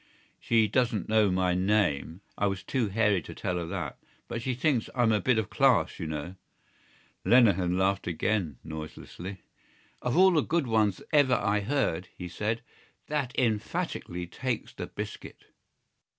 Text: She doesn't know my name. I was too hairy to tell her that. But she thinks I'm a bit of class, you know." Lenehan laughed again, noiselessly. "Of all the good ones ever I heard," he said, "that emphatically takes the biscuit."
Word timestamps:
She 0.39 0.67
doesn't 0.67 1.09
know 1.09 1.29
my 1.29 1.53
name. 1.53 2.21
I 2.35 2.47
was 2.47 2.63
too 2.63 2.87
hairy 2.87 3.21
to 3.21 3.35
tell 3.35 3.57
her 3.57 3.67
that. 3.67 3.99
But 4.27 4.41
she 4.41 4.55
thinks 4.55 4.89
I'm 4.95 5.11
a 5.11 5.21
bit 5.21 5.37
of 5.37 5.51
class, 5.51 5.99
you 5.99 6.07
know." 6.07 6.37
Lenehan 7.23 7.77
laughed 7.77 8.07
again, 8.07 8.57
noiselessly. 8.63 9.43
"Of 10.01 10.17
all 10.17 10.31
the 10.31 10.41
good 10.41 10.65
ones 10.65 11.03
ever 11.13 11.35
I 11.35 11.59
heard," 11.59 12.07
he 12.17 12.27
said, 12.27 12.63
"that 13.09 13.37
emphatically 13.37 14.25
takes 14.25 14.73
the 14.73 14.87
biscuit." 14.87 15.45